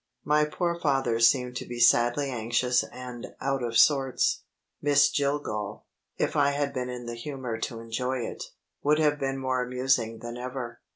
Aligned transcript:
My 0.25 0.45
poor 0.45 0.73
father 0.79 1.19
seemed 1.19 1.55
to 1.57 1.65
be 1.67 1.79
sadly 1.79 2.31
anxious 2.31 2.83
and 2.83 3.35
out 3.39 3.61
of 3.61 3.77
sorts. 3.77 4.41
Miss 4.81 5.11
Jillgall, 5.11 5.85
if 6.17 6.35
I 6.35 6.49
had 6.53 6.73
been 6.73 6.89
in 6.89 7.05
the 7.05 7.13
humor 7.13 7.59
to 7.59 7.79
enjoy 7.79 8.21
it, 8.25 8.45
would 8.81 8.97
have 8.97 9.19
been 9.19 9.37
more 9.37 9.63
amusing 9.63 10.17
than 10.17 10.37
ever. 10.37 10.81